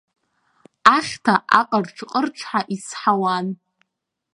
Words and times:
Ахьҭа 0.95 1.35
аҟырҿ-ҟырҿҳәа 1.59 2.61
ицҳауан. 2.75 3.47